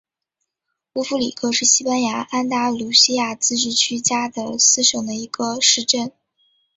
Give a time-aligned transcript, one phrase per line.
[0.95, 6.11] 乌夫里克是西班牙安达卢西亚自治区加的斯省的一个市镇。